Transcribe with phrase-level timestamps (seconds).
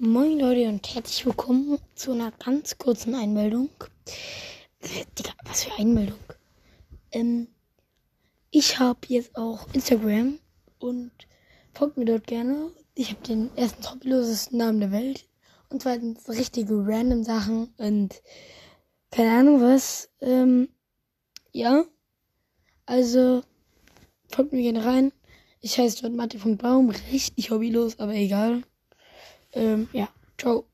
[0.00, 3.68] Moin Leute und herzlich willkommen zu einer ganz kurzen Einmeldung.
[4.78, 6.20] Äh, Digga, was für Einmeldung?
[7.10, 7.48] Ähm,
[8.52, 10.38] ich habe jetzt auch Instagram
[10.78, 11.10] und
[11.74, 12.70] folgt mir dort gerne.
[12.94, 15.26] Ich habe den ersten hobbylosesten Namen der Welt
[15.68, 18.22] und zweitens richtige random Sachen und
[19.10, 20.10] keine Ahnung was.
[20.20, 20.68] Ähm,
[21.50, 21.82] ja,
[22.86, 23.42] also
[24.28, 25.12] folgt mir gerne rein.
[25.60, 28.62] Ich heiße dort Matti.baum, richtig hobbylos, aber egal.
[29.58, 30.68] Ähm, ja, ciao.